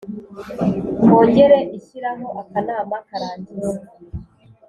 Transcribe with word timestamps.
Kongere 1.03 1.59
ishyiraho 1.77 2.25
akanama 2.41 2.97
karangiza 3.07 3.79